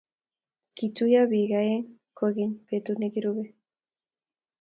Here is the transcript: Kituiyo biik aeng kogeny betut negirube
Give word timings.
Kituiyo 0.75 1.21
biik 1.31 1.51
aeng 1.59 1.85
kogeny 2.17 2.53
betut 2.67 2.97
negirube 2.99 3.45